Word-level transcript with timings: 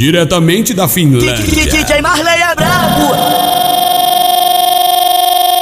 Diretamente 0.00 0.74
da 0.74 0.86
Finlândia. 0.86 1.34
DJ 1.34 2.00
Marley 2.00 2.40
é 2.40 2.54
brabo. 2.54 3.14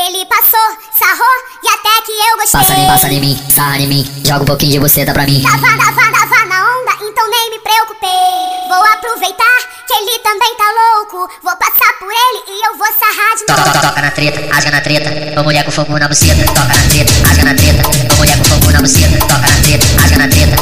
Ele 0.07 0.27
passou, 0.27 0.69
sarrou 0.93 1.37
e 1.65 1.69
até 1.69 2.05
que 2.05 2.13
eu 2.13 2.37
gostei. 2.37 2.61
Passa 2.61 2.75
em, 2.75 2.87
passa 2.87 3.09
em 3.09 3.21
mim, 3.21 3.43
sarra 3.49 3.79
em 3.79 3.87
mim, 3.87 4.07
joga 4.27 4.43
um 4.43 4.45
pouquinho 4.45 4.73
de 4.73 4.79
você 4.79 5.07
dá 5.07 5.15
pra 5.15 5.25
mim. 5.25 5.41
Tava, 5.41 5.57
tava, 5.59 6.03
tava 6.13 6.45
na 6.51 6.61
onda, 6.69 6.93
então 7.01 7.31
nem 7.31 7.51
me 7.51 7.59
preocupei. 7.61 8.69
Vou 8.69 8.85
aproveitar 8.85 9.57
que 9.89 9.95
ele 10.03 10.19
também 10.19 10.55
tá 10.59 10.65
louco. 10.85 11.33
Vou 11.43 11.57
passar 11.57 11.95
por 11.99 12.11
ele 12.13 12.45
e 12.47 12.67
eu 12.67 12.77
vou 12.77 12.87
sarrar 12.93 13.37
de 13.39 13.47
Toca, 13.47 13.61
novo. 13.63 13.73
toca, 13.73 13.89
toca 13.89 14.03
na 14.03 14.11
treta, 14.11 14.55
rasga 14.55 14.71
na 14.71 14.81
treta, 14.83 15.41
ô 15.41 15.45
mulher 15.45 15.65
com 15.65 15.71
fogo 15.71 15.99
na 15.99 16.09
buceta. 16.09 16.45
Toca 16.45 16.61
na 16.61 16.75
treta, 16.91 17.13
rasga 17.27 17.43
na 17.43 17.55
treta, 17.55 17.89
ô 17.89 18.17
mulher 18.19 18.37
com 18.37 18.45
fogo 18.45 18.71
na 18.71 18.81
buceta. 18.83 19.19
Toca 19.19 19.39
na 19.39 19.63
treta, 19.63 19.87
rasga 19.99 20.19
na 20.19 20.29
treta, 20.29 20.57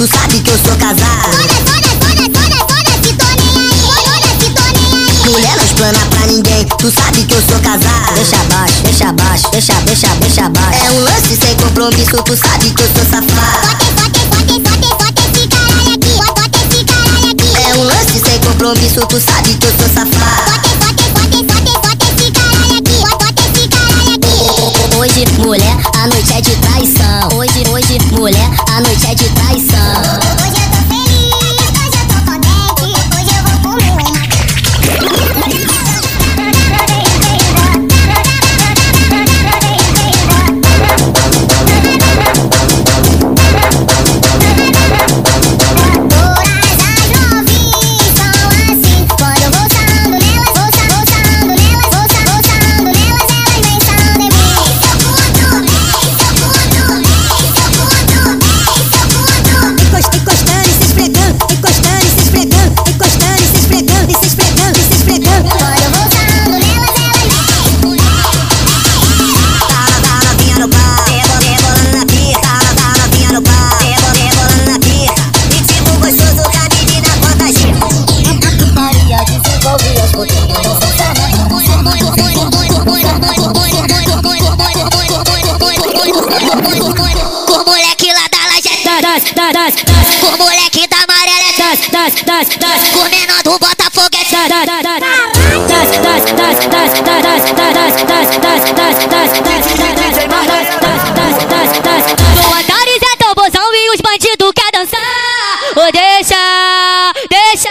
tu 0.00 0.06
sabe 0.06 0.40
que 0.40 0.50
eu 0.50 0.58
sou 0.64 0.74
casado. 0.76 1.30
Foda, 1.30 1.54
foda, 1.68 1.90
foda, 2.00 2.24
foda, 2.32 2.56
foda, 2.56 2.92
se 3.04 3.12
tô 3.12 3.26
nem 3.36 3.52
aí. 3.60 3.84
Foda, 3.84 4.30
se 4.40 4.48
tô 4.48 4.62
nem 4.72 4.88
aí. 4.96 5.30
Mulher 5.30 5.56
não 5.58 5.64
explana 5.64 5.98
pra 6.08 6.26
ninguém, 6.26 6.64
tu 6.78 6.90
sabe 6.90 7.22
que 7.24 7.34
eu 7.34 7.42
sou 7.42 7.60
casado. 7.60 8.14
Deixa 8.14 8.36
abaixo, 8.36 8.82
deixa 8.82 9.08
abaixo, 9.10 9.50
deixa, 9.50 9.74
deixa, 9.82 10.08
deixa 10.16 10.46
abaixo. 10.46 10.86
É 10.86 10.90
um 10.92 11.00
lance 11.00 11.36
sem 11.36 11.54
compromisso, 11.56 12.16
tu 12.22 12.34
sabe 12.34 12.70
que 12.70 12.82
eu 12.82 12.88
sou 12.96 13.04
safado. 13.10 13.68
Bota, 13.68 13.84
bota, 13.92 14.20
bota, 14.24 14.54
bota, 14.58 14.88
bota 15.04 15.20
esse 15.20 15.46
caralho 15.48 15.92
aqui. 15.92 16.16
Bota 16.16 16.58
esse 16.64 16.84
caralho 16.84 17.30
aqui. 17.32 17.68
É 17.68 17.76
um 17.76 17.82
lance 17.84 18.20
sem 18.24 18.40
compromisso, 18.40 19.06
tu 19.06 19.20
sabe 19.20 19.54
que 19.54 19.66
eu 19.66 19.72
sou 19.76 19.88
safado. 19.92 20.50
Bota, 20.50 20.68
bota, 20.80 21.04
bota, 21.12 21.42
bota, 21.42 21.78
bota 21.78 21.89
Hoje, 25.00 25.24
mulher, 25.38 25.78
a 25.96 26.06
noite 26.08 26.30
é 26.30 26.42
de 26.42 26.54
traição. 26.56 27.38
Hoje, 27.38 27.64
hoje, 27.70 27.96
mulher, 28.12 28.50
a 28.68 28.82
noite 28.82 29.06
é 29.06 29.14
de 29.14 29.30
traição. 29.30 30.49
Das, 92.10 92.24
das, 92.24 92.48
das, 92.48 92.58
das. 92.58 92.94
O 92.94 93.04
menor 93.08 93.42
do 93.44 93.58
Botafogo 93.58 94.10
é 94.12 94.24
das, 94.24 94.66
das, 94.66 95.00
das, 96.00 96.24
das, 96.34 96.58
das, 96.66 97.00
das, 97.00 97.30
das, 97.30 97.44
das, 97.44 97.64
das, 97.70 97.96
das, 98.00 98.56
das, 99.30 100.16
das, 100.20 100.58
das, 100.80 101.38
das, 101.46 101.80
das. 101.80 102.04
O 102.46 102.54
Antares 102.54 103.02
é 103.02 103.16
tão 103.16 103.34
bozão 103.34 103.74
e 103.74 103.94
os 103.94 104.00
bandidos 104.00 104.52
quer 104.54 104.70
dançar. 104.72 105.00
Ô 105.76 105.92
deixa, 105.92 107.12
deixa, 107.30 107.70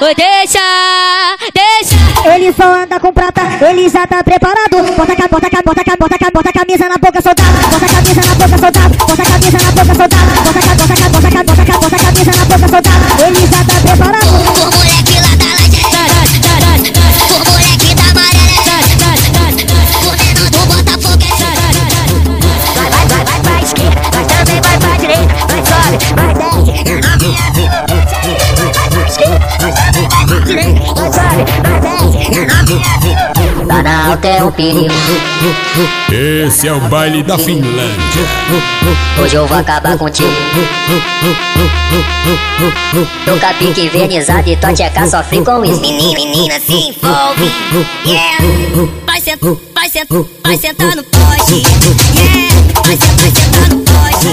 ô 0.00 0.12
deixa, 0.14 1.36
deixa. 1.54 2.02
Ele 2.34 2.52
só 2.52 2.64
anda 2.64 2.98
com 2.98 3.12
prata, 3.12 3.42
ele 3.68 3.88
já 3.88 4.06
tá 4.06 4.24
preparado. 4.24 4.82
Bota 4.96 5.12
a 5.12 5.28
bota 5.28 5.46
a 5.46 5.62
bota 5.62 5.82
a 5.82 5.96
bota 5.96 6.16
a 6.16 6.30
bota 6.30 6.48
a 6.48 6.52
camisa 6.52 6.88
na 6.88 6.96
boca 6.98 7.22
soltada. 7.22 7.52
Bota 7.70 7.86
a 7.86 7.88
camisa 7.88 8.22
na 8.26 8.34
boca 8.34 8.58
soltada. 8.58 8.88
Bota 8.98 9.22
a 9.22 9.26
camisa 9.26 9.58
na 9.58 9.70
boca 9.70 9.94
soltada. 9.94 10.26
Bota 10.42 10.58
a 10.58 10.72
bota 10.72 10.92
a 10.92 11.44
bota 11.44 11.62
a 11.62 11.78
bota 11.78 11.96
a 11.96 12.00
camisa 12.00 12.32
na 12.32 12.44
boca 12.44 12.68
soltada. 12.68 13.02
Ele 13.26 13.41
vida. 33.82 33.88
Tá 33.88 33.90
na 33.90 34.06
alta 34.06 34.28
é 34.28 34.44
o 34.44 34.52
perigo. 34.52 34.86
Esse 36.10 36.68
é 36.68 36.72
o 36.72 36.80
baile 36.80 37.22
da 37.22 37.38
Finlândia. 37.38 38.22
Hoje 39.20 39.34
eu 39.34 39.46
vou 39.46 39.58
acabar 39.58 39.96
contigo. 39.98 40.30
Tô 43.24 43.38
com 43.38 43.46
a 43.46 43.54
pique 43.54 43.88
vernizada 43.88 44.48
e 44.48 44.56
tua 44.56 44.72
tcheca 44.72 45.06
sofre 45.06 45.44
com 45.44 45.64
isso. 45.64 45.80
Menina, 45.80 46.14
menina 46.14 46.60
se 46.60 46.72
envolve. 46.72 47.50
Yeah. 48.06 48.38
Vai 49.06 49.20
sentar, 49.20 49.56
vai 49.74 49.88
sentar, 49.90 50.22
vai 50.44 50.56
sentar 50.56 50.96
no 50.96 51.04
poste. 51.04 51.62
Yeah. 52.14 52.52
Vai 52.84 52.96
sentar, 52.96 53.16
vai 53.16 53.30
sentar 53.30 53.68
no 53.68 53.80
poste. 53.84 54.26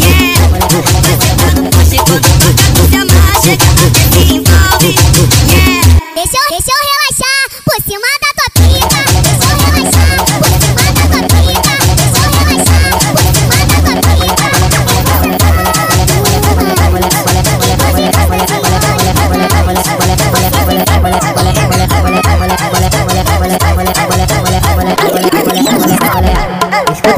Yeah. 0.00 0.44
Vai 0.48 0.70
sentar 1.20 1.54
no 1.54 1.70
poste 1.70 1.96
quando 1.96 2.28
toca 2.38 2.54
tu 2.74 2.82
se 2.88 2.96
amarra, 2.96 3.40
chega 3.42 3.64
até 3.64 3.86
se 4.10 4.34
envolve. 4.34 4.90
Yeah. 5.52 5.94
Deixa 6.14 6.36
eu, 6.38 6.48
deixa 6.48 6.70
eu 6.70 6.78
relaxar 6.88 7.44
por 7.64 7.82
cima 7.82 8.06
da 8.22 8.23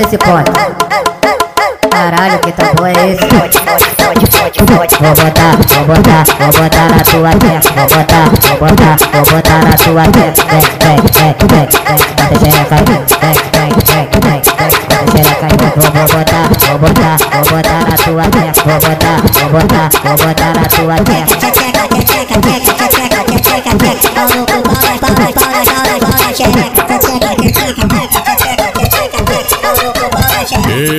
esse 0.06 0.18
ponto. 0.18 0.52
Caralho, 1.90 2.38
que 2.38 2.52
tambor 2.52 2.86
é 2.86 3.10
esse? 3.10 3.26
Vou 3.26 5.14
botar, 5.14 5.56
vou 5.74 5.84
botar, 5.84 6.24
vou 6.38 6.52
botar 6.62 6.88
na 6.88 7.00
tua 7.02 7.30
testa. 7.34 7.72
Vou 7.74 7.88
botar, 7.88 8.30
vou 8.46 8.68
botar, 8.68 8.96
vou 9.12 9.24
botar 9.24 9.64
na 9.64 9.76
tua 9.76 10.04
testa. 10.12 10.44
Vem, 10.46 10.60
vem, 10.62 11.34
vem, 11.36 11.66
vem, 11.66 11.86
vem. 12.26 12.94
Vem, 13.20 13.34
vem, 13.52 13.70
vem, 13.74 14.06
vem, 14.06 14.22
vem. 14.22 14.42
Vou, 15.74 15.82
vou 15.82 16.06
botar, 16.06 16.46
vou 16.68 16.78
botar, 16.78 17.16
vou 17.32 17.50
botar 17.50 17.80
na 17.82 17.96
tua 17.96 18.24
testa. 18.30 18.62
Vou 18.64 18.78
botar, 18.78 19.18
vou 19.32 19.50
botar, 19.50 19.88
vou 20.04 20.16
botar 20.26 20.52
na 20.54 20.64
tua 20.68 20.96
testa. 21.04 21.65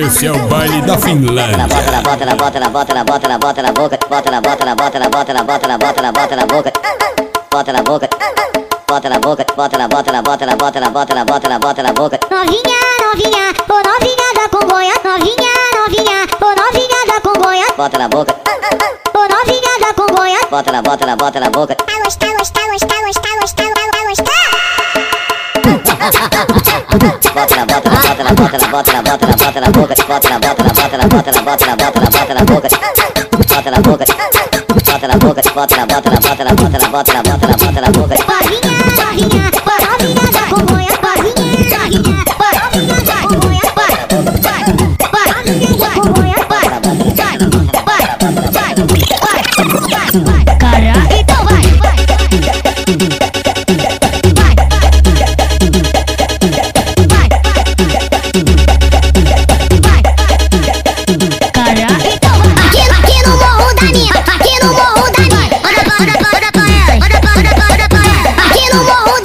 Esse 0.08 0.26
é 0.26 0.32
o 0.32 0.38
baile 0.48 0.80
da 0.82 0.96
Finlândia. 0.96 1.66
Bota 1.68 1.90
na 1.92 2.00
bota 2.00 2.24
na 2.24 2.34
bota 2.34 2.58
na 2.58 2.68
bota 2.70 2.94
na 2.94 3.04
bota 3.04 3.28
na 3.28 3.38
bota 3.38 3.62
na 3.62 3.72
boca. 3.72 3.98
Bota 4.08 4.30
na 4.30 4.40
bota 4.40 4.64
na 4.64 4.74
bota 4.74 4.98
na 4.98 5.08
bota 5.10 5.32
na 5.34 5.44
bota 5.44 5.68
na 5.68 5.78
bota 5.78 6.02
na 6.02 6.12
bota 6.12 6.36
na 6.36 6.46
boca. 6.46 6.72
Bota 7.50 7.72
na 7.72 7.82
boca. 7.82 8.08
Bota 8.88 9.08
na 9.10 9.18
boca. 9.18 9.44
Bota 9.54 9.78
na 9.78 9.88
bota 9.88 10.12
na 10.12 10.22
bota 10.22 10.46
na 10.46 10.56
bota 10.56 10.80
na 10.80 10.90
bota 10.90 11.14
na 11.14 11.24
bota 11.26 11.48
na 11.48 11.58
bota 11.58 11.82
na 11.82 11.92
boca. 11.92 12.18
Novinha, 12.30 12.80
novinha, 13.04 13.52
ô 13.68 13.76
novinha 13.88 14.28
da 14.34 14.48
Congonha, 14.48 14.94
novinha, 15.04 15.52
novinha, 15.76 16.26
ô 16.40 16.48
novinha 16.56 17.06
da 17.06 17.20
Congonha, 17.20 17.66
Bota 17.76 17.98
na 17.98 18.08
boca. 18.08 18.34
ô 19.14 19.18
novinha 19.18 19.78
da 19.80 19.92
Congonha, 19.94 20.38
bota 20.50 20.72
na, 20.72 20.80
bota 20.82 21.04
na, 21.06 21.16
bota 21.16 21.38
na 21.40 21.50
boca. 21.50 21.76
Vai 21.86 22.02
gostar, 22.02 22.34
na, 28.28 28.34
bota 28.34 28.58
na, 28.58 28.68
bota 28.68 28.92
na, 28.92 29.02
bota 29.02 29.26
na, 29.26 29.36
bota 29.36 29.60
na, 29.60 29.70
bota 29.70 29.88
boca. 29.88 29.94
Bota 30.06 30.28
na, 30.28 30.38
bota 30.38 30.64
na, 30.64 30.72
bota 30.74 30.96
na, 30.98 31.08
bota 31.08 31.32
na, 31.32 31.42
bota 31.42 31.66
na, 31.66 31.76
bota 31.76 32.00
na, 32.00 32.06
bota 32.06 32.34
na 32.34 32.44
boca. 32.44 32.68
Bota 33.30 33.70
na 33.70 33.80
boca. 33.80 34.04
Bota 34.84 35.08
na 35.08 35.16
boca, 35.16 35.42
bota 35.54 35.76
na, 35.76 35.86
bota 35.86 36.10
na, 36.10 36.20
bota 36.20 36.44
na, 36.44 36.54
bota 36.54 36.78
na, 36.78 36.88
bota 36.88 37.12
na, 37.14 37.22
bota 37.22 37.46
na, 37.46 37.56
bota 37.56 37.80
na 37.80 37.90
boca. 37.90 38.16
Barrinha, 38.26 38.72
barrinha 38.96 39.57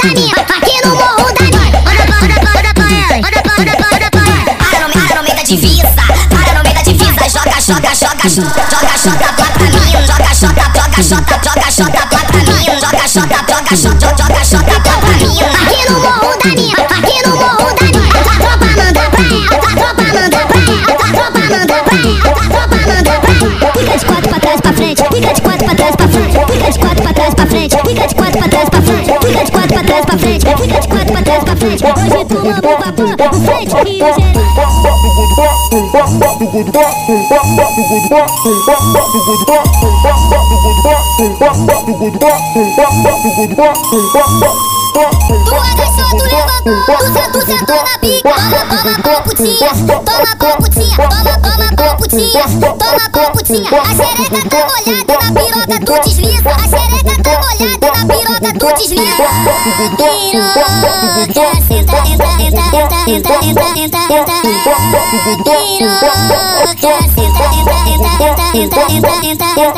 aqui 0.03 0.81
no 0.83 0.95
morro 0.95 1.31
da 1.33 1.45
minha, 1.45 1.63
anda 1.79 2.03
pra, 2.05 2.17
anda 2.17 2.35
pra, 2.35 2.51
anda 2.59 2.73
pra 2.73 2.83
ela, 2.83 3.15
anda 3.25 3.39
pra, 3.41 3.53
anda 3.57 3.71
pra, 3.71 3.87
anda 3.95 4.09
pra 4.11 4.21
ela. 4.21 4.53
Para 4.59 4.79
no, 4.79 4.93
para 5.07 5.15
no 5.15 5.23
meio 5.23 5.35
da 5.37 5.43
divisa, 5.43 5.87
para 6.29 6.53
no 6.53 6.63
meio 6.63 6.75
da 6.75 6.81
divisa, 6.81 7.29
joga, 7.29 7.59
joga, 7.61 7.95
joga, 7.95 8.27
joga, 8.27 8.97
joga, 8.97 9.33
pra 9.33 9.63
mim, 9.63 9.71
joga, 9.71 10.33
joga, 10.33 10.65
joga, 10.75 11.01
joga, 11.01 11.39
joga, 11.41 11.71
joga, 11.71 12.01
pra 12.07 12.19
mim, 12.33 12.65
joga, 12.65 13.07
joga, 13.07 13.39
joga, 13.47 14.03
joga, 14.17 14.43
joga, 14.43 14.82
toma, 32.61 32.91
putinha. 53.31 53.69
A 53.69 53.95
xereca 53.95 54.41
tá 54.49 54.59
molhada 54.67 55.15
na 55.21 55.27
piroca, 55.41 55.77
tu 55.85 55.93
desliza. 56.03 56.49
A 56.49 56.67
xereca 56.67 57.15
tá 57.23 57.33
molhada 57.41 57.92
ela 69.55 69.73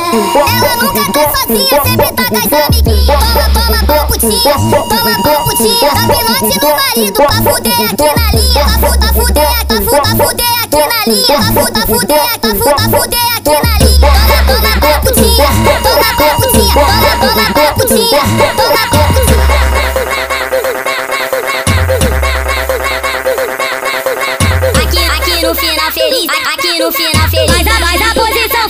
nunca 0.81 1.03
tá 1.11 1.23
sozinha, 1.35 1.79
sempre 1.83 2.09
tá 2.11 2.23
com 2.25 2.37
as 2.37 2.53
amiguinhas 2.65 3.19
Toma, 3.25 3.49
toma, 3.53 3.79
paputinha, 3.85 4.53
toma, 4.55 5.13
paputinha 5.21 5.89
Dá 5.91 6.01
pilote 6.05 6.57
no 6.59 6.69
marido 6.75 7.13
pra 7.13 7.29
fuder 7.43 7.77
aqui 7.81 8.09
na 8.15 8.25
linha 8.33 8.65
Pra 8.65 9.13
fuder, 9.13 9.53
pra 9.67 9.77
fuder, 9.77 10.01
pra 10.01 10.09
fuder 10.15 10.53
aqui 10.63 10.81
na 10.81 10.99
linha 11.05 11.25
Pra 11.25 11.43
fuder, 11.53 11.85
fuder, 11.85 12.25
pra 12.39 12.51
fuder, 12.89 13.29
aqui 13.37 13.55
na 13.61 13.73
linha 13.77 13.99
Toma, 13.99 14.39
toma, 14.47 14.71
paputinha, 14.81 15.47
toma, 15.83 16.09
paputinha 16.17 16.73
Toma, 16.73 17.11
toma, 17.21 17.45
paputinha 17.53 18.54
Aqui, 24.81 25.05
aqui 25.05 25.45
no 25.45 25.53
final 25.55 25.91
feliz, 25.91 26.27
aqui 26.53 26.79
no 26.79 26.91
final 26.91 27.29
feliz. 27.29 27.51
Mas 27.51 27.67
a, 27.67 27.79
mas 27.79 28.01
a 28.01 28.13
posição 28.13 28.69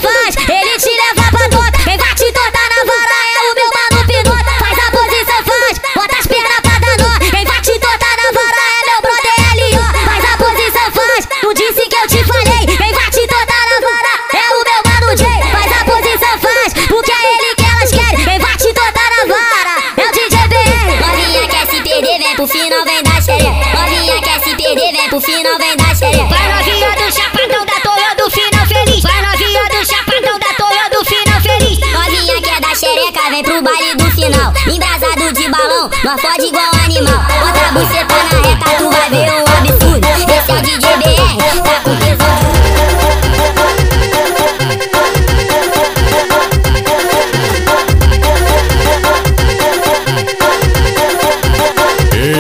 nós 36.05 36.21
fode 36.21 36.45
igual 36.45 36.69
animal. 36.83 37.17
Bota 37.17 37.65
a 37.67 37.71
buceta 37.71 38.13
na 38.13 38.47
reta, 38.47 38.69
tu 38.77 38.91
vai 38.91 39.09
ver 39.09 39.31
um 39.31 39.45
absurdo. 39.57 40.07
Esse 40.07 40.51
é 40.51 40.53
o 40.53 40.61
DJ 40.61 40.97
BR, 40.97 41.61
tá 41.63 41.79
com 41.83 41.95
tesão. 41.95 42.35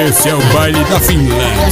Esse 0.07 0.29
é 0.29 0.35
o 0.35 0.41
baile 0.53 0.83
da 0.83 0.99
Finlândia. 0.99 1.65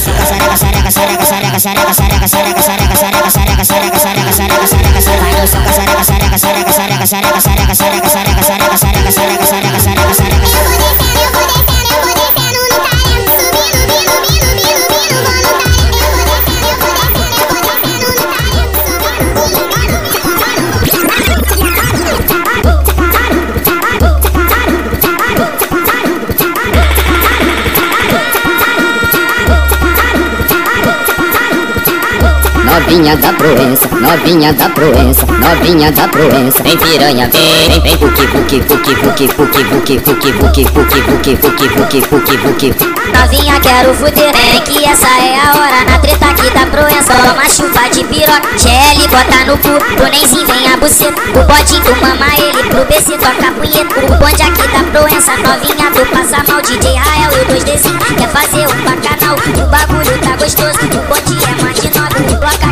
Novinha 32.94 33.16
da 33.16 33.32
Proença, 33.32 33.88
novinha 33.88 34.52
da 34.52 34.68
Proença, 34.68 35.26
novinha 35.26 35.90
da 35.90 36.06
Proença. 36.06 36.62
Vem 36.62 36.78
piranha, 36.78 37.28
vem, 37.28 37.80
vem, 37.80 37.98
puki, 37.98 38.24
puki, 38.28 38.60
puki, 38.60 38.94
puki, 38.94 39.26
puki, 39.34 39.58
puki, 39.58 39.98
puki, 39.98 40.32
puki, 40.32 40.64
puki, 40.64 41.02
puki, 41.02 41.36
puki, 41.36 41.66
puki, 41.66 42.38
puki, 42.38 42.72
puki. 42.72 42.94
Novinha, 43.18 43.58
quero 43.58 43.92
fuder, 43.94 44.32
vem 44.32 44.60
que 44.62 44.84
essa 44.84 45.08
é 45.08 45.36
a 45.36 45.54
hora 45.58 45.84
Na 45.90 45.98
treta 45.98 46.26
aqui 46.26 46.50
da 46.50 46.66
Proença, 46.66 47.14
toma 47.14 47.48
chuva 47.48 47.88
de 47.90 48.04
piroca 48.04 48.42
GL 48.56 49.08
bota 49.08 49.44
no 49.46 49.58
cu, 49.58 49.96
pro 49.96 50.06
Nenzinho 50.06 50.46
vem 50.46 50.72
a 50.72 50.76
buceta 50.76 51.20
O 51.30 51.44
bodinho 51.44 51.82
tu 51.82 51.96
mama 52.00 52.26
ele, 52.38 52.68
pro 52.68 52.84
BC 52.84 53.18
toca 53.18 53.52
punheta 53.52 54.00
O 54.00 54.16
bonde 54.18 54.42
aqui 54.42 54.68
da 54.68 54.82
Proença, 54.90 55.32
novinha 55.38 55.90
tu 55.90 56.06
passa 56.10 56.42
mal 56.48 56.62
DJ 56.62 56.94
Rael 56.94 57.30
e 57.32 57.42
o 57.42 57.56
2DC 57.56 58.16
quer 58.16 58.28
fazer 58.28 58.66
um 58.66 58.82
bacanal 58.84 59.36
O 59.36 59.66
bagulho 59.66 60.18
tá 60.20 60.36
gostoso, 60.36 60.78
o 60.84 61.02
bonde 61.08 61.44
é 61.44 61.62
mais 61.62 61.80
de 61.80 61.88
nove 61.98 62.34
O 62.34 62.63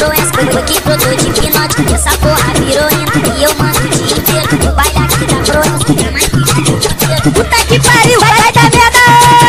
da 0.00 0.06
Proença, 0.06 0.32
foi 0.32 0.62
que 0.62 0.80
brotou 0.80 1.14
de 1.14 1.40
pinote 1.40 1.94
Essa 1.94 2.10
porra 2.18 2.54
virou 2.54 2.88
indo 2.90 3.38
e 3.38 3.44
eu 3.44 3.54
mando 3.56 3.78
o 3.78 3.88
dia 3.88 4.16
inteiro 4.16 4.70
O 4.70 4.74
baile 4.74 4.98
aqui 4.98 5.26
da 5.26 5.36
Proença, 5.44 5.76
é 5.78 5.84
que 5.84 5.92
o 5.92 6.78
dia 6.78 6.90
inteiro 6.90 7.30
Puta 7.32 7.56
que 7.66 7.78
pariu, 7.80 8.20
vai, 8.20 8.34
vai 8.34 8.52
dar 8.52 8.70
merda 8.70 8.98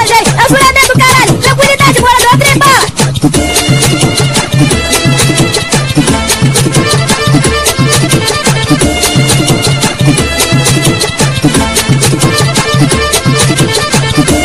hoje. 0.04 0.14
É 0.14 0.44
o 0.44 0.50
juramento 0.50 0.88
do 0.88 1.00
caralho. 1.00 1.34
Tranquilidade, 1.38 2.02
bora 2.02 2.20
do 2.20 2.38
trembala. 2.38 2.86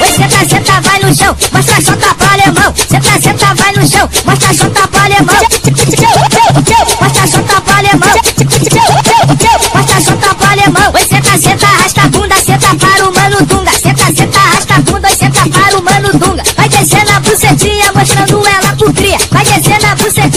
Oi, 0.00 0.08
senta, 0.08 0.48
senta, 0.48 0.80
vai 0.80 0.98
no 1.00 1.14
chão, 1.14 1.36
mostra 1.52 1.76
a 1.76 1.80
chota 1.80 2.14
pra 2.14 2.32
alemão. 2.32 2.74
Senta, 2.88 3.20
senta, 3.20 3.54
vai 3.54 3.72
no 3.72 3.86
chão, 3.88 4.08
mostra 4.24 4.50
a 4.50 4.54
chota 4.54 4.75
Bota 5.66 7.26
jota 7.26 7.60
pra 7.60 7.78
alemão. 7.78 8.08
Bota 9.72 10.00
jota 10.00 10.34
pra 10.36 10.50
alemão. 10.52 10.92
Oi, 10.94 11.06
bunda, 12.08 12.36
senta 12.36 12.76
para 12.76 13.08
o 13.08 13.12
mano 13.12 13.44
Dunga. 13.46 13.72
Senta, 13.72 14.14
senta, 14.14 14.38
arrasta 14.38 14.80
bunda, 14.82 15.08
senta 15.08 15.48
para 15.48 15.76
o 15.76 15.82
mano 15.82 16.10
Dunga. 16.18 16.42
Vai 16.56 16.68
descendo 16.68 17.10
a 17.10 17.20
bucetinha, 17.20 17.92
mostrando 17.92 18.46
ela 18.46 18.76
pro 18.76 18.92
cria. 18.92 19.18
Vai 19.32 19.44
descendo 19.44 19.86
a 19.86 19.94
bucetinha. 19.96 20.35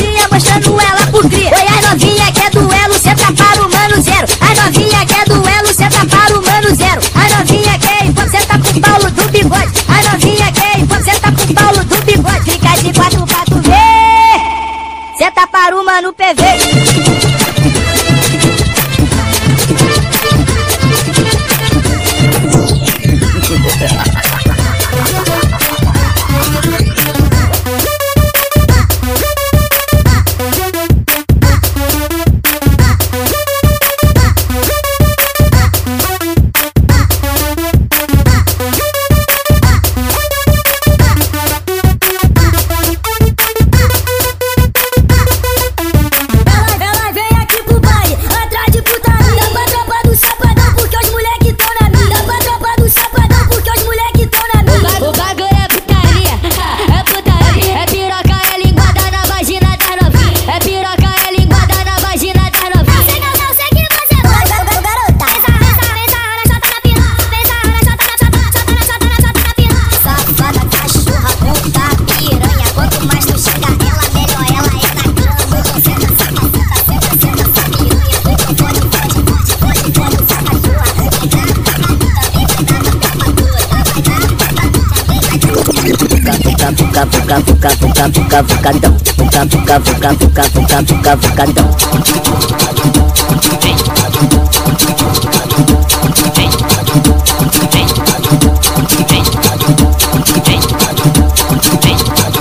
puede 16.36 16.59
vuca, 87.60 87.75
vuca, 87.75 88.08
vuca, 88.08 88.42
vucadão. 88.42 88.98
Vuca, 89.18 89.46
vuca, 89.46 89.80
vuca, 89.80 90.13
vuca, 90.13 90.44
vuca, 90.50 90.84
vuca, 90.86 91.16
vucadão. 91.16 91.68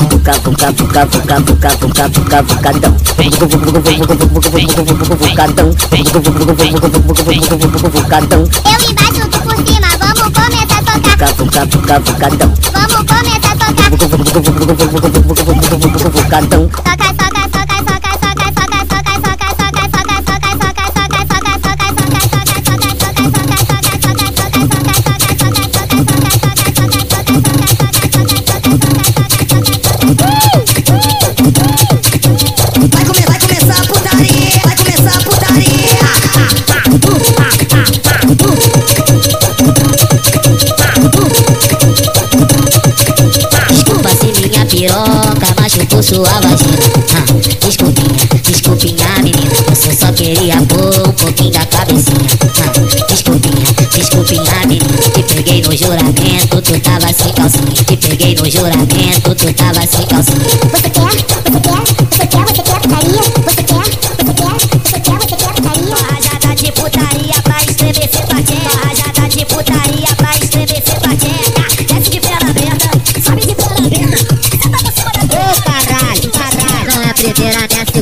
Vuca, 0.09 0.39
vuca, 0.39 0.71
vuca, 0.71 1.05
vuca, 1.05 1.09
vuca, 1.09 1.43
vuca, 1.49 1.93
vuca, 3.45 3.83
vucadão. 5.29 5.69
Vucadão. 5.69 5.75
Vucadão. 7.91 8.45
Eu 8.65 8.87
me 8.87 8.95
bato 8.95 9.28
Vamos 11.01 11.33
começar 11.33 11.63
a 11.63 11.67
tocar. 11.67 12.03
Fucadão. 12.03 12.51
Toca, 12.59 13.05
toca, 13.05 13.41
toca, 13.41 13.73
toca, 13.73 13.91
toca, 16.49 17.28
piroca 44.79 45.61
machucou 45.61 46.01
sua 46.01 46.41
vagina. 46.41 46.79
Ah, 47.13 47.67
desculpinha, 47.67 48.43
desculpinha, 48.45 49.09
menina. 49.25 49.51
Você 49.71 49.93
só 49.93 50.13
queria 50.13 50.57
pôr 50.63 51.09
um 51.09 51.13
pouquinho 51.13 51.51
da 51.51 51.67
cabecinha. 51.67 52.31
Ah, 52.63 53.07
desculpinha, 53.09 53.67
desculpinha, 53.93 54.67
menina. 54.69 54.99
Te 55.13 55.23
peguei 55.35 55.63
no 55.63 55.77
juramento, 55.77 56.63
tu 56.63 56.79
tava 56.79 57.13
sem 57.13 57.33
calcinha. 57.33 57.85
Te 57.87 57.97
peguei 57.97 58.37
no 58.37 58.49
juramento, 58.49 59.35
tu 59.35 59.53
tava 59.53 59.85
sem 59.85 60.07
calcinha. 60.07 60.39
Você 60.71 60.91
quer? 60.91 61.11
Você 61.51 61.61
quer? 61.61 61.83
Você 62.13 62.27
quer? 62.29 62.47
Você 62.47 62.63
quer 62.63 62.81
putaria? 62.81 63.23
Você 63.47 63.63
quer? 63.65 63.89
Você 64.25 64.35
quer? 64.35 64.57
Você 64.85 65.01
quer? 65.01 65.19
Você 65.19 65.37
quer 65.37 65.55
putaria? 65.55 65.97
Rajada 66.09 66.55
de 66.55 66.71
putaria 66.71 67.38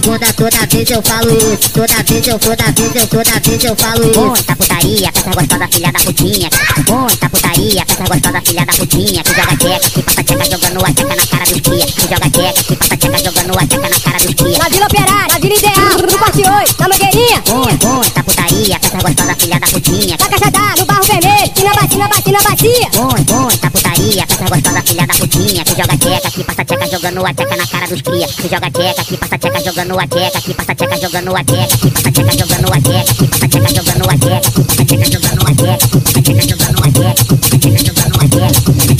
segunda, 0.00 0.32
toda 0.34 0.66
vez 0.66 0.90
eu 0.90 1.02
falo 1.02 1.30
isso. 1.30 1.70
Toda 1.70 2.02
vez 2.02 2.26
eu, 2.26 2.38
toda 2.38 2.64
vez 2.64 2.94
eu, 2.94 3.06
toda 3.06 3.40
vez 3.40 3.64
eu 3.64 3.76
falo 3.76 4.10
isso. 4.10 4.20
Muita 4.20 4.56
putaria, 4.56 5.08
essa 5.14 5.30
gostosa 5.30 5.68
filha 5.72 5.92
da 5.92 6.00
putinha. 6.00 6.50
Muita 6.88 7.30
putaria, 7.30 7.84
essa 7.88 8.04
gostosa 8.04 8.40
filha 8.44 8.66
da 8.66 8.72
putinha. 8.72 9.22
Que 9.22 9.34
joga 9.34 9.56
tcheca, 9.56 9.90
que 9.90 10.02
passa 10.02 10.24
tcheca 10.24 10.44
jogando 10.44 10.84
a 10.84 10.92
tcheca 10.92 11.16
na 11.16 11.26
cara 11.26 11.44
dos 11.46 11.60
cria. 11.60 11.86
Que 11.86 12.02
joga 12.02 12.30
tcheca, 12.30 12.62
que 12.64 12.76
passa 12.76 12.96
tcheca 12.96 13.18
jogando 13.18 13.58
a 13.58 13.66
tcheca 13.66 13.88
na 13.88 14.00
cara 14.00 14.18
dos 14.18 14.34
cria. 14.34 14.58
Na 14.58 14.68
Vila 14.68 14.86
Operária, 14.86 15.32
na 15.32 15.38
Vila 15.38 15.54
Ideal, 15.56 15.98
no 15.98 16.18
Corte 16.18 16.42
8, 16.42 16.80
na 16.80 16.88
Mangueirinha, 16.88 17.42
Muita, 17.48 18.24
putaria, 18.24 18.76
essa 18.82 18.98
gostosa 18.98 19.34
filha 19.40 19.60
da 19.60 19.66
putinha. 19.66 20.16
na 20.20 20.28
Cajadá, 20.28 20.74
no 20.78 20.84
Barro 20.86 21.04
Vermelho, 21.04 21.52
e 21.56 21.64
na 21.64 21.74
bacia, 21.74 21.98
na 21.98 22.08
bacia, 22.08 22.32
na 22.32 22.42
bacia. 22.42 22.88
Muita, 23.00 23.70
putaria, 23.70 24.24
essa 24.28 24.44
gostosa 24.44 24.82
filha 24.82 25.06
da 25.06 25.14
putinha. 25.14 25.64
Que 25.64 25.70
joga 25.70 25.96
tcheca, 25.96 26.30
que 26.30 26.44
passa 26.44 26.64
tcheca 26.64 26.86
jogando 26.86 27.26
a 27.26 27.32
tcheca 27.34 27.56
na 27.56 27.66
cara 27.66 27.86
dos 27.88 28.02
cria. 28.02 28.26
Que 28.28 28.48
joga 28.48 28.70
tcheca, 28.70 29.04
que 29.04 29.16
passa 29.16 29.38
tcheca 29.38 29.60
jogando 29.64 29.85
jogando 29.86 30.00
a 30.00 30.06
tcheca. 30.06 30.40
Que 30.40 30.54
passa 30.54 30.74
tcheca 30.74 30.96
jogando 30.96 31.36
a 31.36 31.44
tcheca. 31.44 31.76
Que 31.78 31.90
passa 31.90 32.10
tcheca 32.10 32.32
jogando 32.32 32.72
a 32.72 32.80
tcheca. 32.80 33.14
Que 33.14 33.28
passa 33.28 33.48
tcheca 33.48 33.68
jogando 33.68 34.10
a 34.10 34.16
tcheca. 34.18 34.50
Que 34.50 34.74
passa 34.74 34.84
tcheca 34.84 35.10
jogando 35.10 35.46
a 35.46 35.54
tcheca. 35.54 35.86
Que 35.86 36.00
passa 36.00 36.22
tcheca 36.22 36.42
jogando 36.48 36.82
a 36.82 36.90
tcheca. 36.90 37.24
Que 37.24 37.38
passa 37.38 37.58
tcheca 37.58 37.82
jogando 37.86 38.18
a 38.18 38.28
tcheca. 38.28 38.95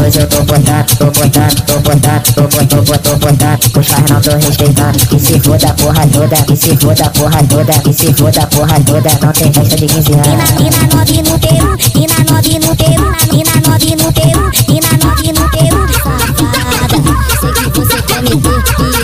32 0.00 0.16
eu 0.16 0.26
tô 0.28 0.42
botando, 0.44 0.96
tô 0.96 1.04
botando, 1.06 1.64
tô 1.66 1.78
botando, 1.80 2.34
tô 2.34 2.42
botando, 2.46 3.70
tô. 3.70 3.80
Os 3.80 3.86
faz 3.86 4.10
não 4.10 4.20
tô 4.20 4.30
respeitando. 4.30 4.98
Que 4.98 5.18
se 5.18 5.40
foda 5.40 5.66
a 5.66 5.74
porra 5.74 6.06
toda, 6.06 6.36
que 6.36 6.56
se 6.56 6.76
foda 6.76 7.04
a 7.04 7.10
porra 7.10 7.44
toda, 7.44 7.72
que 7.72 7.92
se 7.92 8.14
foda 8.14 8.40
a 8.40 8.46
porra 8.46 8.80
toda. 8.80 9.10
Não 9.20 9.32
tem 9.32 9.52
festa 9.52 9.76
de 9.76 9.86
15 9.86 10.12
anos. 10.12 10.50
E 10.58 10.70
na 10.70 10.96
nove 10.96 11.22
no 11.22 11.38
Peru, 11.38 11.76
e 11.94 12.06
na 12.06 12.18
nove 12.32 12.58
no 12.58 12.76
Peru, 12.76 13.12
e 13.32 13.44
na 13.44 13.56
nove 13.68 13.96
no 13.96 14.12
Peru, 14.12 14.50
e 14.68 14.80
na 14.80 14.92
nove 15.04 15.32
no 15.32 15.48
Peru, 15.50 15.80
safada. 15.92 16.98
Sei 17.40 17.52
que 17.52 17.80
você 17.80 18.02
quer 18.02 18.22
me 18.22 18.30
ter 18.30 18.60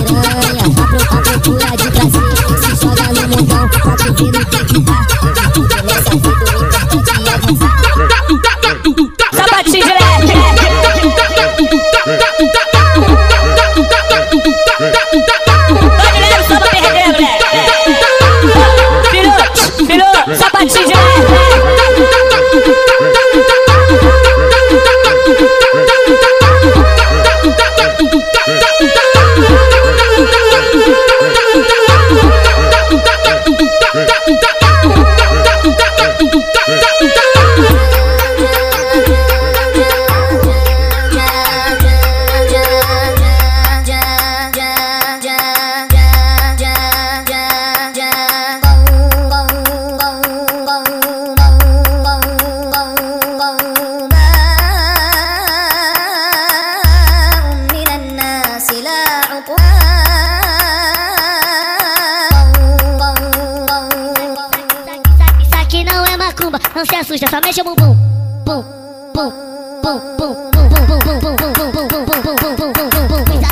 piranha, 0.07 0.65
a 0.65 1.21
procura 1.21 1.77
de 1.77 1.91
prazer. 1.91 2.31
Se 2.63 2.71
joga 2.83 3.07
no 3.13 3.23
mundão, 3.37 3.65
no 3.67 3.71
que 4.47 4.65
que 4.65 4.81
dá. 4.81 4.99
Nessa 5.85 6.11
vida 6.11 6.45
o 6.57 6.65
importante 6.65 7.29
é 7.29 7.35
avançar. 7.35 7.86
tá, 12.07 12.17
tá, 12.17 12.67
tá, 12.73 13.01
tá. 13.01 13.06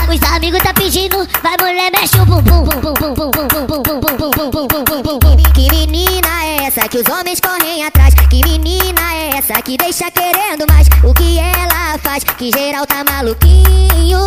Os 0.08 0.22
amigos 0.32 0.62
tá 0.62 0.72
pedindo, 0.72 1.28
vai 1.42 1.54
mulher, 1.60 1.90
mexe 1.92 2.18
o 2.18 2.24
bumbum. 2.24 2.64
Que 5.54 5.68
menina 5.70 6.44
é 6.44 6.64
essa 6.64 6.88
que 6.88 6.98
os 6.98 7.08
homens 7.08 7.38
correm 7.40 7.84
atrás? 7.84 8.14
Que 8.30 8.40
menina 8.48 9.14
é 9.14 9.36
essa 9.36 9.60
que 9.60 9.76
deixa 9.76 10.10
querendo 10.10 10.64
mais? 10.70 10.88
O 11.02 11.12
que 11.12 11.38
ela 11.38 11.98
faz? 11.98 12.24
Que 12.24 12.50
geral 12.50 12.86
tá 12.86 13.04
maluquinho. 13.04 14.24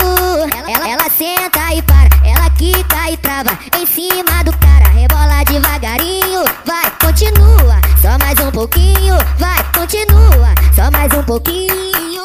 Ela, 0.55 0.89
ela, 0.89 1.09
senta 1.09 1.73
e 1.73 1.81
para, 1.81 2.09
ela 2.23 2.49
quita 2.51 3.09
e 3.09 3.17
trava 3.17 3.57
em 3.81 3.85
cima 3.87 4.43
do 4.43 4.55
cara. 4.57 4.89
Rebola 4.89 5.43
devagarinho, 5.43 6.43
vai, 6.65 6.91
continua. 7.01 7.81
Só 7.99 8.17
mais 8.19 8.39
um 8.39 8.51
pouquinho, 8.51 9.17
vai, 9.39 9.63
continua. 9.73 10.36
Pouquinho. 11.27 12.23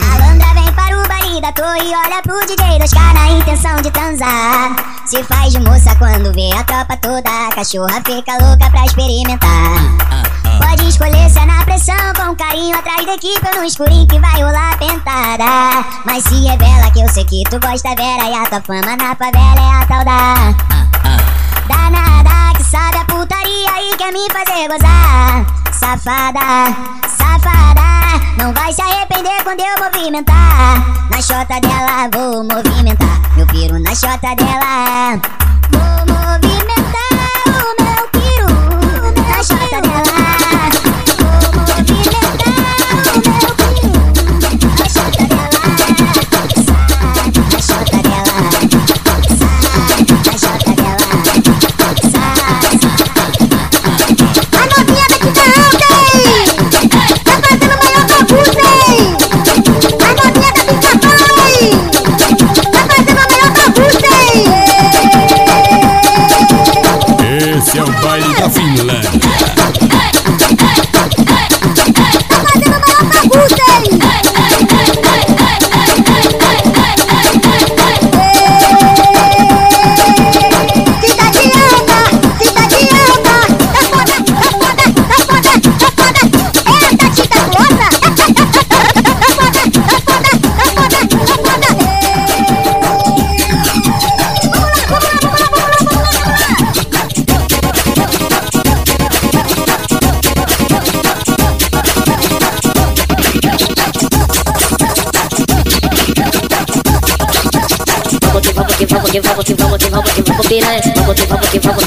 Malandra 0.00 0.54
vem 0.54 0.72
para 0.72 0.98
o 0.98 1.06
baile 1.08 1.42
da 1.42 1.52
e 1.76 1.94
olha 1.94 2.22
pro 2.22 2.40
DJ 2.46 2.78
dos 2.78 2.90
caras 2.90 3.12
na 3.12 3.30
intenção 3.32 3.76
de 3.82 3.90
transar. 3.90 4.74
Se 5.04 5.22
faz 5.24 5.52
de 5.52 5.60
moça 5.60 5.94
quando 5.96 6.32
vê 6.32 6.48
a 6.58 6.64
tropa 6.64 6.96
toda, 6.96 7.28
a 7.28 7.54
cachorra 7.54 8.02
fica 8.06 8.32
louca 8.42 8.70
pra 8.70 8.86
experimentar. 8.86 10.37
Pode 10.58 10.88
escolher 10.88 11.30
se 11.30 11.38
é 11.38 11.46
na 11.46 11.64
pressão, 11.64 11.94
com 12.16 12.34
carinho 12.36 12.76
atrás 12.76 13.06
da 13.06 13.14
equipe 13.14 13.46
ou 13.52 13.60
no 13.60 13.64
escurinho 13.64 14.06
que 14.06 14.18
vai 14.18 14.42
rolar 14.42 14.76
pentada. 14.78 15.84
Mas 16.04 16.24
se 16.24 16.46
revela 16.46 16.90
que 16.90 17.00
eu 17.00 17.08
sei 17.08 17.24
que 17.24 17.42
tu 17.44 17.58
gosta 17.60 17.94
vera 17.94 18.28
e 18.28 18.34
a 18.34 18.44
tua 18.46 18.60
fama 18.60 18.96
na 18.96 19.14
favela 19.14 19.60
é 19.60 19.82
a 19.82 19.86
tal 19.86 20.04
da. 20.04 20.34
Danada 21.68 22.56
que 22.56 22.64
sabe 22.64 22.96
a 22.98 23.04
putaria 23.04 23.82
e 23.82 23.96
quer 23.96 24.12
me 24.12 24.28
fazer 24.30 24.68
gozar. 24.68 25.46
safada, 25.72 26.74
safada. 27.16 27.88
Não 28.36 28.52
vai 28.52 28.72
se 28.72 28.82
arrepender 28.82 29.42
quando 29.44 29.60
eu 29.60 29.84
movimentar. 29.84 31.08
Na 31.10 31.20
chota 31.22 31.60
dela 31.60 32.08
vou 32.12 32.44
movimentar. 32.44 33.20
Meu 33.36 33.46
piro 33.46 33.78
na 33.78 33.94
chota 33.94 34.34
dela. 34.34 35.20
Vou 35.70 36.14
movimentar 36.14 37.08
o 37.46 37.82
meu 37.82 38.08
piro 38.12 38.48
na 39.28 39.42
chota 39.42 39.80
dela. 39.80 40.27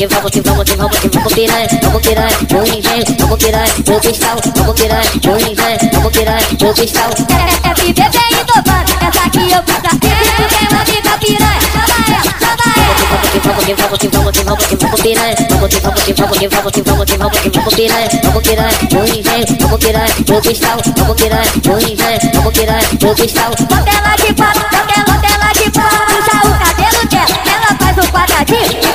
Que 0.02 0.08
vamos 0.08 0.32
que 0.32 0.42
vamos 0.42 0.64
que 0.66 0.76
vamos 0.78 0.98
que 0.98 1.10
vamos 1.10 1.28
que 1.28 1.42
piranha. 1.42 1.68
Vamos 1.84 2.02
piranha, 2.02 2.38
o 2.50 2.64
engenho, 2.66 3.06
vamos 3.20 3.38
piranha, 3.38 3.74
o 3.78 4.00
cristal, 4.00 4.38
vamos 4.56 4.74
piranha, 4.74 5.12
o 5.14 5.38
engenho, 5.38 5.92
vamos 5.94 6.12
piranha, 6.12 6.42
o 6.60 6.74
cristal. 6.74 7.10
É, 7.30 7.70
é 7.70 7.76
FBB 7.76 8.02
e 8.02 8.46
topando, 8.46 8.90
essa 9.00 9.24
aqui 9.28 9.52
eu 9.52 9.62
fiz 9.62 9.78
a 9.78 9.92
Tu 9.92 10.08
tem 10.50 10.68
uma 10.70 10.82
amiga 10.82 11.18
piranha, 11.20 11.62
chama 11.72 12.02
ela, 12.08 12.34
chama 12.34 12.66
ela. 12.82 12.98
Vamos 13.12 13.64
que 13.64 13.74
vamos 13.76 14.00
que 14.00 14.08
vamos 14.08 14.32
que 14.32 14.44
vamos 14.44 14.66
que 14.66 14.76
vamos 14.76 15.02
piranha. 15.02 15.36
Vamos 15.52 15.70
que 15.70 15.80
vamos 15.82 16.04
que 16.04 16.14
vamos 16.14 16.38
que 16.40 16.48
vamos 16.48 16.72
que 16.72 16.82
vamos 16.82 17.06
que 17.06 17.18
vamos 17.18 17.40
que 17.40 17.50
vamos 17.52 17.74
piranha. 17.76 18.10
Vamos 18.24 18.42
piranha, 18.42 18.72
o 18.92 19.06
engenho, 19.06 19.58
vamos 19.60 19.80
piranha, 19.80 20.16
o 20.18 20.42
cristal, 20.42 20.78
vamos 20.98 21.16
piranha, 21.16 21.52
o 21.54 21.78
engenho, 21.78 22.32
vamos 22.34 22.54
piranha, 22.58 22.82
o 23.06 23.16
cristal. 23.16 23.52
Bota 23.70 23.92
ela 23.92 24.16
de 24.16 24.34
papo, 24.34 24.60
bota 24.62 24.94
ela, 24.96 25.06
bota 25.06 25.28
ela 25.28 25.54
de 25.54 25.70
papo. 25.70 26.02
Puxa 26.10 26.38
o 26.42 26.58
cabelo 26.58 27.06
dela, 27.06 27.38
ela 27.46 27.78
faz 27.78 27.98
o 27.98 28.12
quadradinho 28.12 28.91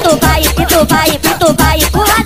tu 0.77 0.85
vai, 0.95 1.11
que 1.11 1.35
tu 1.39 1.55
vai 1.55 1.79
empurrar 1.79 2.23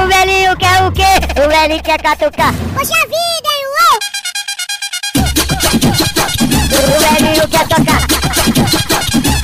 o 0.00 0.08
velhinho 0.08 0.56
quer 0.56 0.84
o 0.84 0.92
quê? 0.92 1.02
O 1.36 1.48
velhinho 1.48 1.82
quer 1.82 2.00
catucar. 2.00 2.54
Poxa 2.74 2.94
vida, 3.12 3.50
ué, 3.72 3.88
O 6.72 6.98
velhinho 7.00 7.48
quer 7.48 7.66
tocar. 7.68 8.02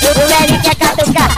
O 0.00 0.26
velhinho 0.28 0.60
quer 0.62 0.76
catucar. 0.76 1.30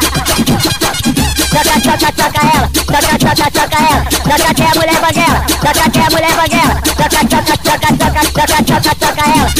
Toca, 1.50 1.76
toca, 1.80 2.12
toca 2.12 2.40
ela. 2.56 2.68
Toca, 2.86 3.14
toca, 3.18 3.46
toca 3.50 3.78
ela. 3.90 4.04
Toca 4.04 4.54
que 4.54 4.62
é 4.62 4.74
mulher 4.76 5.00
banguela. 5.00 5.40
Toca 5.60 5.90
que 5.90 5.98
é 5.98 6.08
mulher 6.10 6.34
banguela. 6.36 6.74
Toca, 6.96 7.20
toca, 7.26 7.56
toca, 7.58 7.88
toca, 7.96 8.22
toca, 8.32 8.58
toca, 8.62 8.94
toca 8.94 9.24
ela. 9.28 9.59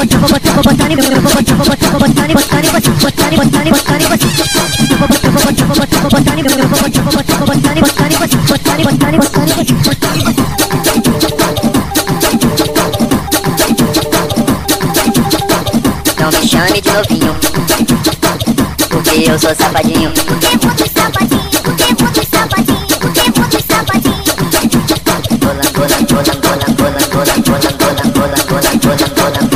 Não 0.00 0.08
me 16.30 16.48
chame 16.48 16.80
de 16.80 16.90
novinho 16.90 17.36
Porque 18.88 19.30
eu 19.30 19.38
sou 19.38 19.54
safadinho 19.54 20.10
O 20.10 20.14
tempo 20.40 20.68
dos 20.68 20.90
sapatinhos, 20.90 21.54
o 21.66 21.72
tempo 21.76 22.04
dos 22.04 22.26
sapatinhos, 22.30 22.80
o 22.96 23.10
tempo. 23.10 23.40
Bola, 25.40 25.60
bola, 25.74 25.96
bola, 26.08 26.34
bola, 26.40 26.64
bola, 26.78 27.00
bola, 27.10 27.10
bola, 27.10 27.36
bola, 27.42 27.70
bola, 27.76 28.00
bola, 28.00 28.10
bola, 28.14 28.38
bola, 28.46 28.70
bola, 28.80 29.06
bola, 29.14 29.49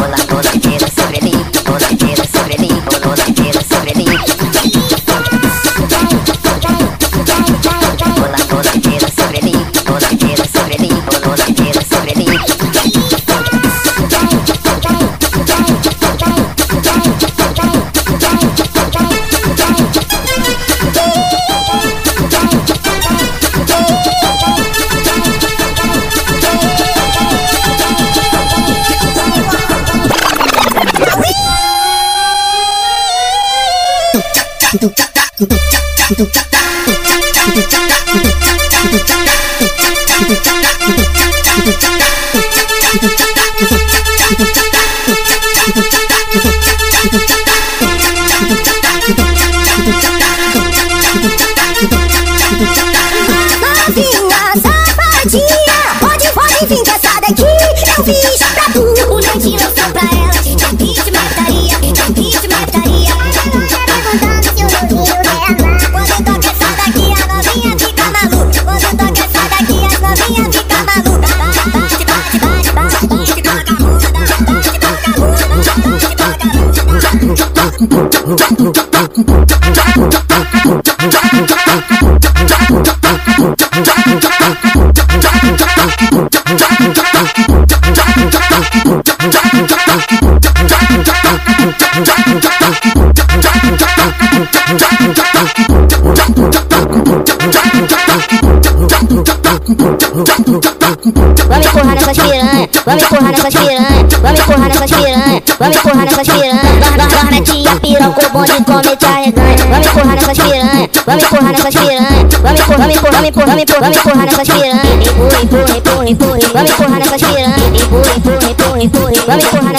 Vamos 101.47 101.67
empurrar 101.67 101.95
nessas 101.95 102.17
piranha, 102.17 102.69
vamos 102.87 103.03
empurrar 103.03 103.33
nessas 103.33 103.55
piranha, 103.55 104.07
vamos 104.23 104.41
empurrar 104.41 104.69
nessas 104.69 104.91
piranha, 104.91 105.43
vamos 105.59 105.77
empurrar 105.77 106.05
nessas 106.05 106.29
piranha. 106.29 106.61
Nós 106.97 107.31
mete 107.31 107.69
a 107.69 107.77
piroca, 107.77 108.27
o 108.27 108.31
bonde 108.31 108.65
come 108.65 108.97
te 108.97 109.05
arreganha. 109.05 109.65
Vamos 109.69 109.87
empurrar 109.87 110.15
nessas 110.15 110.39
piranha, 110.39 110.89
vamos 111.07 111.23
empurrar 111.25 111.53
nessas 111.53 111.75
piranha, 111.75 112.27
vamos 112.43 112.61
empurrar, 112.61 112.79
vamos 112.79 112.97
empurrar, 112.97 113.13
vamos 113.13 113.29
empurrar, 113.29 113.81
vamos 113.81 113.97
empurrar 113.97 114.27
nessas 114.27 114.49
piranha. 114.49 114.83
Empurra, 115.05 115.41
empurra, 115.43 115.77
empurra, 115.77 116.09
empurra, 116.09 116.39
vamos 116.55 116.71
empurrar 116.71 116.99
nessas 116.99 117.23
piranha. 117.23 117.57
Empurra, 117.77 118.15
empurra, 118.17 118.49
empurra, 118.49 118.83
empurra, 118.83 119.13
vamos 119.27 119.45
empurrar 119.45 119.74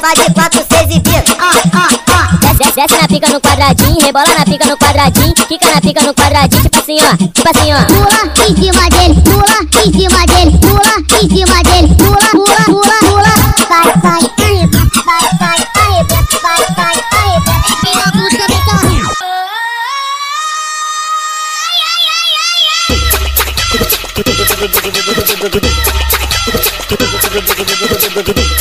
Vai, 0.00 0.14
de 0.14 0.32
quatro, 0.34 0.64
seis 0.70 0.88
e 0.90 1.00
vira. 1.00 1.24
Ó, 1.40 1.50
ó, 1.76 1.86
ó. 2.12 2.26
Desce, 2.38 2.72
desce 2.74 2.96
na 3.00 3.08
pica 3.08 3.28
no 3.28 3.40
quadradinho, 3.40 4.00
rebola 4.00 4.26
na 4.38 4.44
pica 4.44 4.64
no 4.66 4.76
quadradinho, 4.76 5.34
quica 5.34 5.74
na 5.74 5.80
pica 5.80 6.00
no 6.02 6.14
quadradinho, 6.14 6.62
tipo 6.62 6.78
assim 6.78 6.98
ó, 7.02 7.16
tipo 7.16 7.48
assim 7.48 7.72
ó. 7.72 7.84
Pula 7.86 8.22
em 8.46 8.54
cima 8.56 8.88
dele, 8.88 9.20
pula 9.22 9.58
em 9.84 9.92
cima 9.92 10.26
dele, 10.26 10.58
pula 10.58 10.96
em 11.22 11.28
cima 11.28 11.62
dele, 11.62 11.94
pula, 11.94 12.30
pula, 12.30 12.64
pula, 12.64 12.98
pula. 13.00 13.32
Vai, 13.68 13.84
vai, 14.02 14.22
arrebenta, 14.38 14.78
vai, 15.04 15.24
vai, 15.38 15.58
arrebenta, 15.74 16.36
vai, 16.42 16.60
vai, 16.76 16.96
arrebenta. 17.12 17.54
Empina 17.72 18.02
a 18.02 18.10
bunda, 18.12 18.44
vem 18.48 18.62
cá. 18.64 18.76
O 28.48 28.55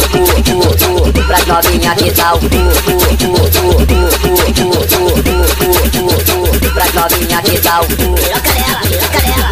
cu, 0.00 0.46
cu, 0.46 1.12
cu. 1.12 1.20
Pra 1.26 1.38
novinha 1.46 1.94
que 1.96 2.10
dá 2.12 2.32
o 2.32 2.38
cu, 2.38 2.48
cu, 2.48 2.56
cu, 2.60 3.20
cu, 3.20 3.34
cu, 3.40 3.74
cu, 3.80 4.00
cu, 4.00 4.38
cu, 4.40 4.68
cu, 5.90 6.08
cu. 6.10 6.70
Pra 6.74 6.86
novinha 6.94 7.40
que 7.42 7.58
nela, 7.58 7.86
piroca 7.88 8.52
nela, 8.54 8.80
piroca 8.88 9.20
nela, 9.26 9.49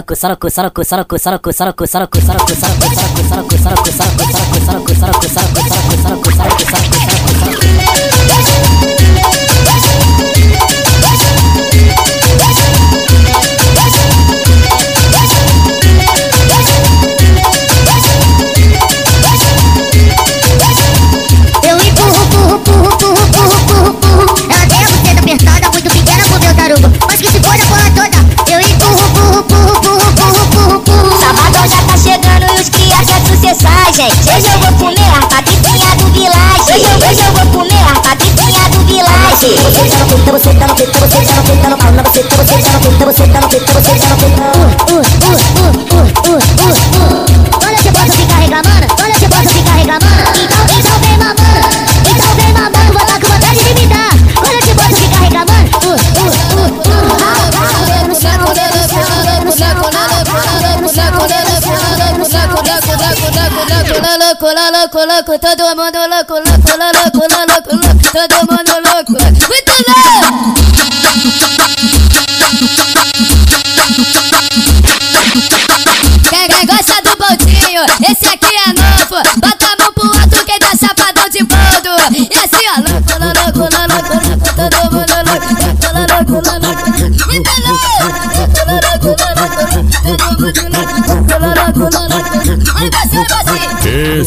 piru. 0.00 0.14
Só 0.16 0.28
no 0.28 0.36
cu, 0.36 0.50
só 0.50 0.62
no 0.62 0.70
cu, 0.72 0.82
só 0.84 0.96
no 0.96 1.04
cu, 1.04 1.18
só 1.18 1.30
no 1.30 1.38
cu, 1.40 1.52
só 1.52 1.64
no 1.64 1.72
cu, 1.72 1.84
só 1.86 1.98
no 1.98 2.06
cu, 2.08 2.14
só 2.14 2.32
no 2.32 2.38
cu, 7.28 8.11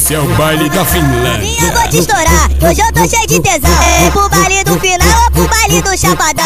Esse 0.06 0.14
é 0.14 0.20
o 0.20 0.36
baile 0.36 0.70
da 0.70 0.76
E 0.76 0.80
eu 0.82 0.86
Finlândia. 0.86 1.72
vou 1.74 1.90
te 1.90 1.98
estourar, 1.98 2.48
hoje 2.62 2.80
eu 2.80 2.94
tô 2.94 3.10
cheio 3.10 3.26
de 3.26 3.40
tesão. 3.40 3.72
É 3.82 4.12
pro 4.12 4.30
baile 4.30 4.64
do 4.64 4.80
final 4.80 5.24
ou 5.24 5.32
pro 5.32 5.48
baile 5.48 5.82
do 5.82 5.98
chapadão? 5.98 6.46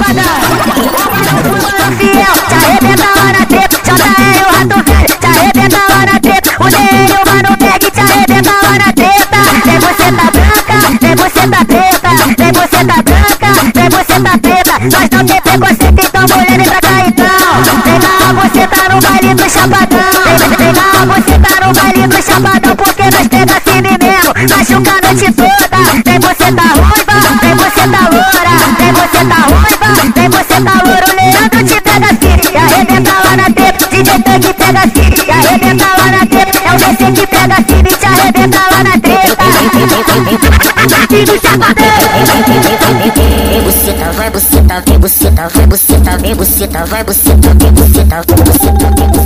Padrão. 0.00 0.50
Fiel, 1.98 2.34
te 2.48 2.54
arrebenta 2.54 3.08
lá 3.16 3.32
na 3.32 3.46
treta. 3.46 3.76
JR, 3.84 4.40
o 4.40 4.52
rato 4.56 4.78
velho, 4.90 5.14
te 5.20 5.26
arrebenta 5.26 5.80
lá 5.88 6.00
na 6.06 6.16
treta. 6.20 6.50
O 6.58 6.68
DN, 6.68 7.12
o 7.12 7.24
mano 7.28 7.52
Meg, 7.60 7.90
te 7.90 8.00
arrebenta 8.00 8.52
lá 8.62 8.72
na 8.78 8.92
treta. 8.92 9.38
Vem 9.64 9.78
você 9.78 10.08
tá 10.12 10.26
branca, 10.30 10.76
vem 11.00 11.14
você 11.16 11.42
tá 11.48 11.64
preta. 11.64 12.10
Vem 12.38 12.52
você 12.52 12.84
tá 12.84 13.02
branca, 13.02 13.48
vem 13.74 13.88
você 13.90 14.20
tá 14.20 14.38
preta. 14.38 14.74
Nós 14.80 15.08
não 15.12 15.24
tem 15.26 15.40
preconceito, 15.42 16.00
então 16.06 16.22
mulher 16.22 16.56
vem 16.56 16.68
pra 16.68 16.80
cá 16.80 17.06
então. 17.06 17.50
Vem 17.84 17.98
lá, 18.00 18.32
você 18.42 18.66
tá 18.66 18.88
no 18.88 19.00
baile 19.00 19.34
do 19.34 19.50
chapadão. 19.50 19.98
Vem, 20.58 20.72
lá, 20.72 20.88
você 21.14 21.38
tá 21.38 21.66
no 21.66 21.72
baile 21.74 21.99
do 22.20 22.26
chapadão. 22.26 22.76
Porque 22.76 23.02
nós 23.02 23.28
pega 23.28 23.56
assim 23.56 23.80
mesmo, 23.82 24.30
machuca 24.48 24.90
a 24.90 25.06
noite 25.06 25.32
toda. 25.32 25.50
Vem 26.04 26.18
você 26.20 26.52
tá 26.52 26.62
ruiva, 26.62 27.16
vem 27.40 27.54
você 27.56 27.84
tá 27.88 28.00
loura. 28.10 28.52
Vem 28.78 28.92
você 28.92 29.24
tá 29.24 29.38
ruiva, 29.46 29.88
vem 30.14 30.28
você 30.28 30.60
tá 30.60 30.74
louro. 30.84 31.08
Leandro 31.16 31.64
te 31.64 31.80
pega 31.80 32.06
assim, 32.06 32.36
e 32.52 32.56
arrebenta 32.56 33.12
lá 33.24 33.36
na 33.36 33.44
treta. 33.44 33.86
DJ 33.90 34.18
Tank 34.22 34.54
pega 34.54 34.80
assim, 34.80 35.08
e 35.26 35.30
arrebenta 35.30 35.86
lá 35.98 36.06
na 36.10 36.26
treta. 36.26 36.58
É 36.64 36.70
o 36.70 36.78
DC 36.78 37.12
que 37.12 37.26
pega 37.26 37.54
assim, 37.54 37.80
e 37.80 37.96
te 37.96 38.06
arrebenta 38.06 38.58
lá 38.58 38.84
na 38.84 38.98
treta. 38.98 39.44
E 41.10 41.26
no 41.26 41.40
chapadão. 41.40 41.90
Vem 43.50 43.62
buceta, 43.62 44.12
vai 44.12 44.30
buceta, 44.30 44.82
vem 44.86 44.98
buceta, 44.98 45.48
vai 45.48 45.66
buceta, 45.66 46.18
vem 46.18 46.34
buceta, 46.36 46.84
vai 46.86 47.04
buceta, 47.04 47.54
vem 47.54 47.72
buceta, 47.72 47.74
vem 47.74 47.74
buceta, 47.74 48.22
vem 48.26 48.44
buceta, 48.44 48.90
vem 48.96 49.19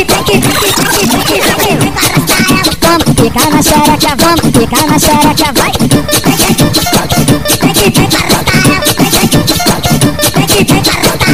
Vamos 0.00 0.16
ficar 3.20 3.50
na 3.50 3.60
xereca, 3.62 4.16
vamos 4.16 4.40
ficar 4.56 4.86
na 4.86 4.98
xereca, 4.98 5.52
vai. 5.52 5.72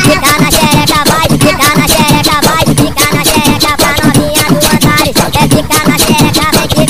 Ficar 0.02 0.38
na 0.40 0.50
xereca, 0.50 1.00
vai. 1.06 1.28
Ficar 1.38 1.74
na 1.76 1.86
xereca, 1.86 2.40
vai. 2.42 2.64
Ficar 2.74 3.10
na 3.14 3.22
xereca 3.24 3.72
pra 3.76 3.94
novinha 4.02 4.46
do 4.50 4.56
Antares. 4.74 5.16
É 5.16 5.42
ficar 5.46 5.84
na 5.86 5.96
xereca, 5.96 6.46
vem 6.56 6.68
que. 6.68 6.82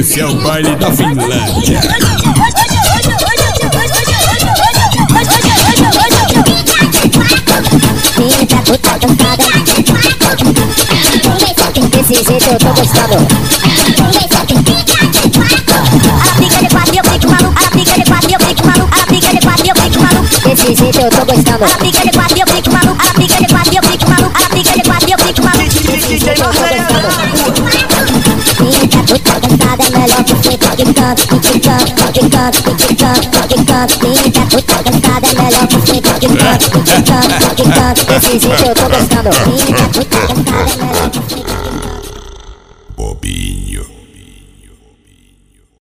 Esse 0.00 0.18
é 0.20 0.26
o 0.26 0.34
baile 0.42 0.74
da 0.74 0.90
Finlândia. 0.90 2.09
Desse 12.10 12.24
jeito 12.24 12.50
eu 12.50 12.58
tô 12.58 12.70
gostando. 12.70 13.14
ela 13.14 14.10
fica 16.34 16.58
de 16.58 16.68
quatro 16.68 16.96
eu 16.96 17.04
fico 17.04 17.30
maluco, 17.30 17.54
fica 17.70 17.94
de 17.94 18.04
quatro 18.04 18.32
eu 18.32 18.40
fico 18.40 18.66
maluco, 18.66 18.90
fica 19.06 19.30
de 19.30 19.40
quatro 19.40 19.66
eu 19.68 19.76
fico 19.76 20.02
maluco, 20.02 20.26
Desse 20.42 20.74
jeito 20.74 21.00
eu 21.00 21.08
tô 21.08 21.24
gostando. 21.24 21.64
ela 21.64 21.78
fica 21.78 22.02
de 22.02 22.10
quatro 22.10 22.36
eu 22.36 22.46
fico 22.48 22.72
maluco, 22.72 23.00
ela 23.00 23.14
fica 23.14 23.38
de 23.38 23.46
quatro 23.46 23.74
eu 23.76 23.82
fico 23.84 24.10
maluco, 24.10 24.32
ela 24.36 24.48
fica 24.50 24.72
de 24.72 24.82
quatro 24.82 25.08
eu 25.08 25.18
fico 25.20 25.42
maluco. 25.44 25.62
Desse 25.62 26.18
jeito 26.18 26.26
eu 26.26 26.34
tô 26.34 26.50
gostando. 26.50 27.10
Fica 28.58 28.98
puta 29.06 29.34
cansada, 29.40 29.82
é 29.84 29.90
melhor 29.96 30.24
que 30.24 30.34
você 30.34 30.50
fique 30.50 30.82
canto, 30.92 31.22
fique 31.30 31.60
canto, 31.60 31.94
fique 32.10 32.28
canto, 32.28 32.58
fique 32.76 32.94
canto, 32.96 33.22
fique 33.22 33.50
canto. 33.70 34.50
Fica 34.50 34.74
é 34.80 35.42
melhor 35.44 35.66
que 35.68 35.74
você 35.76 35.94
fique 35.94 36.10
canto, 36.10 36.64
fique 36.74 37.02
canto, 37.06 37.30
fique 37.46 37.70
canto. 37.70 38.00
Desse 38.06 38.34
jeito 38.40 38.64
eu 38.66 38.74
tô 38.74 38.86
gostando. 38.88 39.30
Fica 39.30 39.78
é 39.78 40.34
melhor 40.34 41.10
que 41.10 41.20
Bobinha. 41.20 41.49